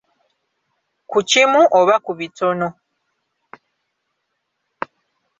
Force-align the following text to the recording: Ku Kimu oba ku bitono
Ku 1.09 1.19
Kimu 1.29 1.61
oba 1.79 1.95
ku 2.05 2.11
bitono 2.19 2.67